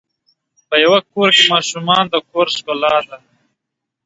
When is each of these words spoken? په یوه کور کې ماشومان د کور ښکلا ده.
په 0.67 0.75
یوه 0.83 0.99
کور 1.11 1.29
کې 1.35 1.43
ماشومان 1.53 2.03
د 2.09 2.15
کور 2.29 2.47
ښکلا 2.55 2.95
ده. 3.07 3.17